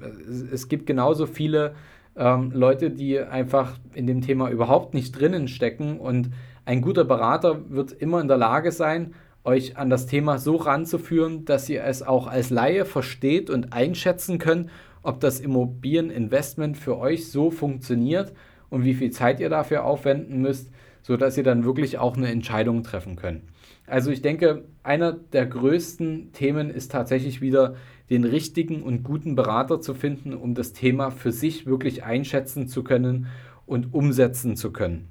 Es, 0.53 0.69
gibt 0.69 0.87
genauso 0.87 1.27
viele 1.27 1.75
ähm, 2.17 2.53
Leute, 2.53 2.91
die 2.91 3.19
einfach 3.19 3.73
in 3.95 4.07
dem 4.07 4.21
Thema 4.21 4.51
überhaupt 4.51 4.95
nicht 4.95 5.19
drinnen 5.19 5.49
stecken 5.49 5.99
und 5.99 6.31
ein 6.67 6.81
guter 6.81 7.05
Berater 7.05 7.71
wird 7.71 7.93
immer 7.93 8.21
in 8.21 8.29
der 8.29 8.39
Lage 8.39 8.73
sein, 8.73 9.15
euch 9.45 9.77
an 9.77 9.91
das 9.91 10.07
Thema 10.07 10.39
so 10.39 10.57
ranzuführen, 10.57 11.45
dass 11.45 11.69
ihr 11.69 11.85
es 11.85 12.03
auch 12.03 12.27
als 12.27 12.49
Laie 12.49 12.87
versteht 12.87 13.51
und 13.51 13.73
einschätzen 13.75 14.39
könnt 14.39 14.71
ob 15.05 15.21
das 15.21 15.39
Immobilieninvestment 15.39 16.77
für 16.77 16.99
euch 16.99 17.31
so 17.31 17.51
funktioniert 17.51 18.33
und 18.71 18.85
wie 18.85 18.95
viel 18.95 19.11
Zeit 19.11 19.39
ihr 19.39 19.51
dafür 19.51 19.85
aufwenden 19.85 20.41
müsst, 20.41 20.73
sodass 21.05 21.37
ihr 21.37 21.45
dann 21.45 21.65
wirklich 21.65 21.99
auch 21.99 22.17
eine 22.17 22.31
Entscheidung 22.31 22.83
treffen 22.83 23.15
könnt. 23.15 23.43
Also 23.87 24.11
ich 24.11 24.23
denke, 24.23 24.65
einer 24.83 25.13
der 25.13 25.45
größten 25.45 26.33
Themen 26.33 26.71
ist 26.71 26.91
tatsächlich 26.91 27.43
wieder 27.43 27.77
den 28.09 28.25
richtigen 28.25 28.83
und 28.83 29.03
guten 29.03 29.37
Berater 29.37 29.81
zu 29.81 29.93
finden, 29.95 30.33
um 30.33 30.55
das 30.55 30.73
Thema 30.73 31.11
für 31.11 31.31
sich 31.31 31.67
wirklich 31.67 32.05
einschätzen 32.05 32.69
zu 32.69 32.83
können 32.83 33.27
und 33.67 33.93
umsetzen 33.93 34.57
zu 34.57 34.73
können. 34.73 35.09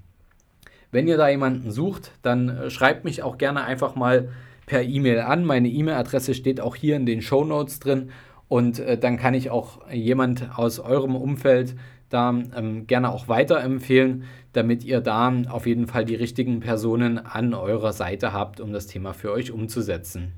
Wenn 0.91 1.07
ihr 1.07 1.17
da 1.17 1.29
jemanden 1.29 1.71
sucht, 1.71 2.11
dann 2.23 2.49
äh, 2.49 2.69
schreibt 2.69 3.03
mich 3.03 3.21
auch 3.23 3.37
gerne 3.37 3.63
einfach 3.63 3.95
mal 3.95 4.29
per 4.65 4.83
E-Mail 4.83 5.21
an. 5.21 5.45
Meine 5.45 5.69
E-Mail-Adresse 5.69 6.33
steht 6.33 6.59
auch 6.59 6.75
hier 6.75 6.95
in 6.95 7.05
den 7.05 7.21
Show 7.21 7.43
Notes 7.43 7.79
drin 7.79 8.09
und 8.47 8.79
äh, 8.79 8.97
dann 8.97 9.17
kann 9.17 9.33
ich 9.35 9.51
auch 9.51 9.87
jemand 9.91 10.57
aus 10.57 10.79
eurem 10.79 11.15
Umfeld 11.15 11.75
da 12.09 12.29
ähm, 12.55 12.85
gerne 12.85 13.11
auch 13.11 13.27
weiterempfehlen, 13.27 14.25
damit 14.53 14.83
ihr 14.83 15.01
da 15.01 15.33
auf 15.49 15.65
jeden 15.65 15.87
Fall 15.87 16.05
die 16.05 16.15
richtigen 16.15 16.59
Personen 16.59 17.17
an 17.17 17.53
eurer 17.53 17.91
Seite 17.91 18.33
habt, 18.33 18.59
um 18.59 18.71
das 18.71 18.87
Thema 18.87 19.13
für 19.13 19.31
euch 19.31 19.51
umzusetzen. 19.51 20.33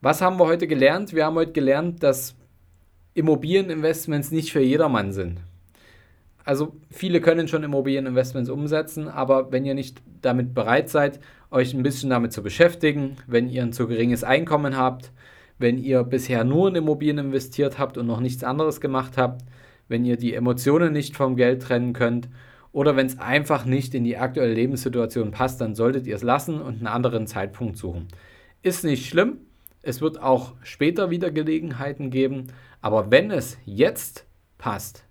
Was 0.00 0.22
haben 0.22 0.38
wir 0.38 0.46
heute 0.46 0.66
gelernt? 0.66 1.12
Wir 1.12 1.26
haben 1.26 1.36
heute 1.36 1.52
gelernt, 1.52 2.02
dass 2.02 2.34
Immobilieninvestments 3.14 4.30
nicht 4.30 4.52
für 4.52 4.62
jedermann 4.62 5.12
sind. 5.12 5.40
Also 6.44 6.76
viele 6.90 7.20
können 7.20 7.46
schon 7.46 7.62
Immobilieninvestments 7.62 8.48
umsetzen, 8.48 9.08
aber 9.08 9.52
wenn 9.52 9.66
ihr 9.66 9.74
nicht 9.74 10.00
damit 10.22 10.54
bereit 10.54 10.88
seid, 10.88 11.20
euch 11.50 11.74
ein 11.74 11.82
bisschen 11.82 12.10
damit 12.10 12.32
zu 12.32 12.42
beschäftigen, 12.42 13.16
wenn 13.26 13.48
ihr 13.48 13.62
ein 13.62 13.72
zu 13.72 13.86
geringes 13.86 14.24
Einkommen 14.24 14.76
habt, 14.76 15.12
wenn 15.58 15.76
ihr 15.76 16.04
bisher 16.04 16.44
nur 16.44 16.68
in 16.68 16.76
Immobilien 16.76 17.18
investiert 17.18 17.78
habt 17.78 17.98
und 17.98 18.06
noch 18.06 18.20
nichts 18.20 18.44
anderes 18.44 18.80
gemacht 18.80 19.18
habt, 19.18 19.42
wenn 19.88 20.04
ihr 20.04 20.16
die 20.16 20.34
Emotionen 20.34 20.92
nicht 20.92 21.16
vom 21.16 21.36
Geld 21.36 21.62
trennen 21.62 21.92
könnt 21.92 22.28
oder 22.72 22.96
wenn 22.96 23.06
es 23.06 23.18
einfach 23.18 23.64
nicht 23.64 23.94
in 23.94 24.04
die 24.04 24.16
aktuelle 24.16 24.54
Lebenssituation 24.54 25.30
passt, 25.30 25.60
dann 25.60 25.74
solltet 25.74 26.06
ihr 26.06 26.16
es 26.16 26.22
lassen 26.22 26.60
und 26.60 26.76
einen 26.76 26.86
anderen 26.86 27.26
Zeitpunkt 27.26 27.76
suchen. 27.76 28.08
Ist 28.62 28.84
nicht 28.84 29.08
schlimm, 29.08 29.38
es 29.82 30.00
wird 30.00 30.20
auch 30.20 30.54
später 30.62 31.10
wieder 31.10 31.30
Gelegenheiten 31.30 32.10
geben, 32.10 32.48
aber 32.80 33.10
wenn 33.10 33.30
es 33.30 33.58
jetzt 33.64 34.26
passt, 34.58 35.04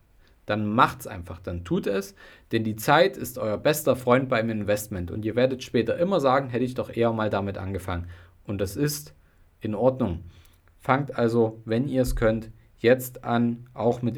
dann 0.46 0.66
macht 0.66 1.02
es 1.02 1.08
einfach, 1.08 1.40
dann 1.40 1.66
tut 1.66 1.88
es, 1.88 2.16
denn 2.52 2.64
die 2.64 2.78
Zeit 2.78 3.18
ist 3.18 3.38
euer 3.38 3.58
bester 3.58 3.96
Freund 3.96 4.30
beim 4.30 4.50
Investment 4.50 5.12
und 5.12 5.26
ihr 5.26 5.36
werdet 5.36 5.62
später 5.64 5.98
immer 5.98 6.20
sagen, 6.22 6.50
hätte 6.50 6.64
ich 6.64 6.74
doch 6.74 6.90
eher 6.90 7.12
mal 7.12 7.30
damit 7.30 7.58
angefangen. 7.58 8.08
Und 8.46 8.60
das 8.60 8.78
ist 8.78 9.14
in 9.60 9.76
Ordnung. 9.76 10.24
Fangt 10.80 11.18
also, 11.18 11.62
wenn 11.66 11.90
ihr 11.90 12.04
es 12.04 12.16
könnt, 12.16 12.50
jetzt 12.78 13.26
an, 13.26 13.68
auch 13.74 14.02
mit 14.02 14.16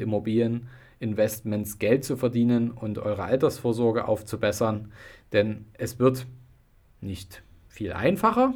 Immobilieninvestments 1.00 1.78
Geld 1.78 2.04
zu 2.04 2.16
verdienen 2.16 2.70
und 2.70 2.98
eure 2.98 3.24
Altersvorsorge 3.24 4.06
aufzubessern, 4.06 4.92
denn 5.32 5.64
es 5.72 5.98
wird 5.98 6.26
nicht 7.00 7.42
viel 7.68 7.92
einfacher 7.92 8.54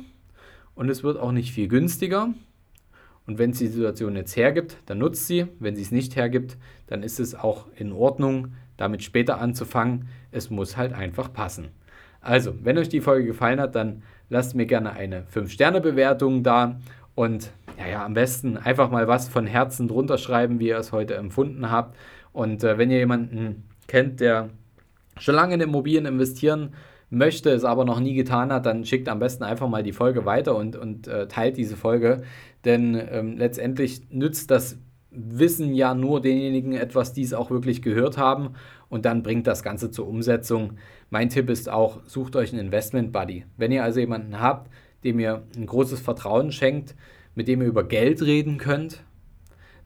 und 0.75 0.91
es 0.91 1.03
wird 1.03 1.19
auch 1.19 1.33
nicht 1.33 1.53
viel 1.53 1.69
günstiger. 1.69 2.29
Und 3.27 3.39
wenn 3.39 3.51
es 3.51 3.59
die 3.59 3.69
Situation 3.69 4.17
jetzt 4.17 4.37
hergibt, 4.37 4.77
dann 4.85 4.99
nutzt 4.99 5.27
sie. 5.27 5.47
Wenn 5.59 5.75
sie 5.75 5.83
es 5.83 5.91
nicht 5.91 6.15
hergibt, 6.15 6.59
dann 6.87 7.03
ist 7.03 7.19
es 7.19 7.35
auch 7.35 7.69
in 7.75 7.91
Ordnung, 7.91 8.49
damit 8.77 9.03
später 9.03 9.41
anzufangen. 9.41 10.09
Es 10.31 10.51
muss 10.51 10.77
halt 10.77 10.93
einfach 10.93 11.33
passen. 11.33 11.69
Also, 12.21 12.55
wenn 12.63 12.77
euch 12.77 12.91
die 12.91 13.01
Folge 13.01 13.27
gefallen 13.27 13.61
hat, 13.61 13.75
dann 13.75 14.03
lasst 14.29 14.55
mir 14.55 14.67
gerne 14.67 14.93
eine 14.93 15.23
5-Sterne-Bewertung 15.23 16.43
da 16.43 16.81
und 17.15 17.51
ja, 17.79 17.87
ja, 17.87 18.05
am 18.05 18.15
besten 18.15 18.57
einfach 18.57 18.91
mal 18.91 19.09
was 19.09 19.29
von 19.29 19.47
Herzen 19.47 19.89
drunter 19.89 20.19
schreiben, 20.19 20.61
wie 20.61 20.69
ihr 20.69 20.79
es 20.79 20.93
heute 20.93 21.15
empfunden 21.15 21.71
habt. 21.71 21.97
Und 22.35 22.64
äh, 22.64 22.76
wenn 22.76 22.91
ihr 22.91 22.99
jemanden 22.99 23.62
kennt, 23.87 24.21
der 24.21 24.50
schon 25.19 25.37
lange 25.37 25.55
in 25.55 25.61
Immobilien 25.61 26.05
investieren 26.05 26.75
möchte, 27.09 27.50
es 27.50 27.64
aber 27.64 27.85
noch 27.85 28.00
nie 28.00 28.14
getan 28.14 28.53
hat, 28.53 28.67
dann 28.67 28.85
schickt 28.85 29.09
am 29.09 29.21
besten 29.21 29.45
einfach 29.45 29.69
mal 29.69 29.85
die 29.85 29.93
Folge 29.93 30.26
weiter 30.26 30.57
und, 30.57 30.76
und 30.76 31.07
äh, 31.07 31.29
teilt 31.29 31.57
diese 31.57 31.76
Folge. 31.76 32.23
Denn 32.64 33.00
ähm, 33.11 33.38
letztendlich 33.38 34.11
nützt 34.11 34.50
das 34.50 34.79
Wissen 35.11 35.75
ja 35.75 35.95
nur 35.95 36.21
denjenigen 36.21 36.73
etwas, 36.73 37.12
die 37.12 37.23
es 37.23 37.35
auch 37.35 37.50
wirklich 37.50 37.83
gehört 37.83 38.19
haben. 38.19 38.55
Und 38.88 39.05
dann 39.05 39.23
bringt 39.23 39.47
das 39.47 39.62
Ganze 39.62 39.93
zur 39.93 40.09
Umsetzung. 40.09 40.73
Mein 41.11 41.29
Tipp 41.29 41.49
ist 41.49 41.69
auch, 41.69 42.00
sucht 42.05 42.35
euch 42.35 42.53
einen 42.53 42.67
Investment 42.67 43.12
Buddy. 43.12 43.45
Wenn 43.57 43.71
ihr 43.71 43.85
also 43.85 44.00
jemanden 44.00 44.41
habt, 44.41 44.71
dem 45.05 45.21
ihr 45.21 45.45
ein 45.57 45.67
großes 45.67 46.00
Vertrauen 46.00 46.50
schenkt, 46.50 46.97
mit 47.37 47.47
dem 47.47 47.62
ihr 47.62 47.69
über 47.69 47.85
Geld 47.85 48.23
reden 48.23 48.59
könnt, 48.59 49.05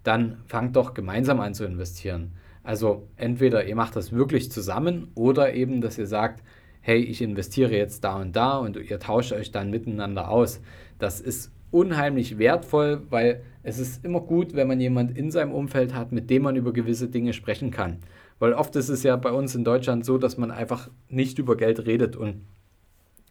dann 0.08 0.38
fangt 0.46 0.74
doch 0.74 0.94
gemeinsam 0.94 1.38
an 1.38 1.52
zu 1.52 1.66
investieren. 1.66 2.32
Also 2.64 3.06
entweder 3.16 3.66
ihr 3.66 3.76
macht 3.76 3.94
das 3.94 4.10
wirklich 4.10 4.50
zusammen 4.50 5.08
oder 5.14 5.52
eben, 5.52 5.82
dass 5.82 5.98
ihr 5.98 6.06
sagt, 6.06 6.42
hey, 6.80 6.98
ich 6.98 7.20
investiere 7.20 7.76
jetzt 7.76 8.04
da 8.04 8.16
und 8.16 8.34
da 8.34 8.56
und 8.56 8.76
ihr 8.78 8.98
tauscht 8.98 9.32
euch 9.32 9.52
dann 9.52 9.68
miteinander 9.68 10.30
aus. 10.30 10.62
Das 10.98 11.20
ist 11.20 11.52
unheimlich 11.70 12.38
wertvoll, 12.38 13.02
weil 13.10 13.42
es 13.62 13.78
ist 13.78 14.02
immer 14.02 14.22
gut, 14.22 14.54
wenn 14.54 14.66
man 14.66 14.80
jemand 14.80 15.14
in 15.14 15.30
seinem 15.30 15.52
Umfeld 15.52 15.94
hat, 15.94 16.10
mit 16.10 16.30
dem 16.30 16.44
man 16.44 16.56
über 16.56 16.72
gewisse 16.72 17.08
Dinge 17.08 17.34
sprechen 17.34 17.70
kann. 17.70 17.98
Weil 18.38 18.54
oft 18.54 18.74
ist 18.76 18.88
es 18.88 19.02
ja 19.02 19.14
bei 19.16 19.30
uns 19.30 19.54
in 19.54 19.62
Deutschland 19.64 20.06
so, 20.06 20.16
dass 20.16 20.38
man 20.38 20.50
einfach 20.50 20.88
nicht 21.10 21.38
über 21.38 21.54
Geld 21.54 21.84
redet 21.84 22.16
und 22.16 22.46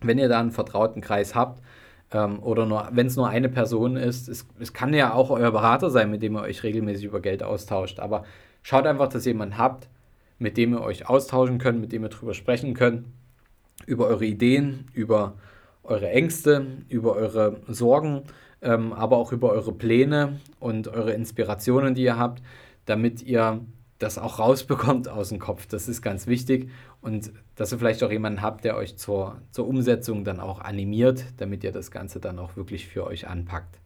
wenn 0.01 0.19
ihr 0.19 0.29
da 0.29 0.39
einen 0.39 0.51
vertrauten 0.51 1.01
Kreis 1.01 1.33
habt 1.33 1.59
ähm, 2.11 2.41
oder 2.41 2.89
wenn 2.91 3.07
es 3.07 3.15
nur 3.15 3.29
eine 3.29 3.49
Person 3.49 3.95
ist, 3.95 4.29
es, 4.29 4.47
es 4.59 4.73
kann 4.73 4.93
ja 4.93 5.13
auch 5.13 5.29
euer 5.29 5.51
Berater 5.51 5.89
sein, 5.89 6.09
mit 6.09 6.21
dem 6.21 6.35
ihr 6.35 6.41
euch 6.41 6.63
regelmäßig 6.63 7.05
über 7.05 7.19
Geld 7.19 7.43
austauscht, 7.43 7.99
aber 7.99 8.23
schaut 8.61 8.85
einfach, 8.85 9.07
dass 9.09 9.25
ihr 9.25 9.33
jemanden 9.33 9.57
habt, 9.57 9.89
mit 10.39 10.57
dem 10.57 10.73
ihr 10.73 10.81
euch 10.81 11.09
austauschen 11.09 11.57
könnt, 11.57 11.81
mit 11.81 11.91
dem 11.91 12.03
ihr 12.03 12.09
drüber 12.09 12.33
sprechen 12.33 12.73
könnt, 12.73 13.05
über 13.85 14.07
eure 14.07 14.25
Ideen, 14.25 14.87
über 14.93 15.33
eure 15.83 16.09
Ängste, 16.09 16.65
über 16.89 17.15
eure 17.15 17.57
Sorgen, 17.67 18.23
ähm, 18.61 18.93
aber 18.93 19.17
auch 19.17 19.31
über 19.31 19.51
eure 19.51 19.71
Pläne 19.71 20.39
und 20.59 20.87
eure 20.87 21.13
Inspirationen, 21.13 21.95
die 21.95 22.03
ihr 22.03 22.17
habt, 22.17 22.41
damit 22.85 23.21
ihr 23.21 23.61
das 23.99 24.17
auch 24.17 24.39
rausbekommt 24.39 25.09
aus 25.09 25.29
dem 25.29 25.39
Kopf. 25.39 25.65
Das 25.67 25.87
ist 25.87 26.01
ganz 26.01 26.27
wichtig. 26.27 26.69
Und 27.01 27.31
dass 27.55 27.71
ihr 27.71 27.79
vielleicht 27.79 28.03
auch 28.03 28.11
jemanden 28.11 28.41
habt, 28.41 28.63
der 28.63 28.75
euch 28.75 28.97
zur, 28.97 29.41
zur 29.51 29.67
Umsetzung 29.67 30.23
dann 30.23 30.39
auch 30.39 30.59
animiert, 30.59 31.25
damit 31.37 31.63
ihr 31.63 31.71
das 31.71 31.91
Ganze 31.91 32.19
dann 32.19 32.39
auch 32.39 32.55
wirklich 32.55 32.87
für 32.87 33.05
euch 33.05 33.27
anpackt. 33.27 33.79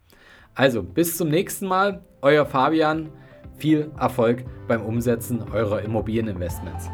Also 0.54 0.84
bis 0.84 1.18
zum 1.18 1.30
nächsten 1.30 1.68
Mal, 1.68 2.04
euer 2.22 2.46
Fabian. 2.46 3.10
Viel 3.58 3.92
Erfolg 3.98 4.44
beim 4.68 4.82
Umsetzen 4.84 5.42
eurer 5.42 5.82
Immobilieninvestments. 5.82 6.90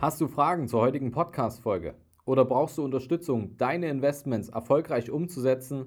Hast 0.00 0.20
du 0.20 0.28
Fragen 0.28 0.68
zur 0.68 0.80
heutigen 0.80 1.12
Podcast-Folge 1.12 1.94
oder 2.26 2.44
brauchst 2.44 2.78
du 2.78 2.84
Unterstützung, 2.84 3.56
deine 3.56 3.88
Investments 3.88 4.48
erfolgreich 4.48 5.10
umzusetzen, 5.10 5.86